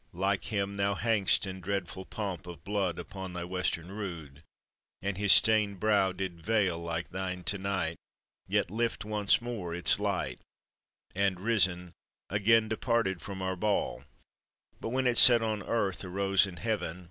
[0.13, 4.41] Like Him thou hang'st in dreadful pomp of blood Upon thy Western rood;
[4.99, 7.97] And His stained brow did veil like thine to night,
[8.47, 10.39] Yet lift once more Its light,
[11.13, 11.93] And, risen,
[12.31, 14.03] again departed from our ball,
[14.79, 16.99] But when It set on earth arose in Heaven.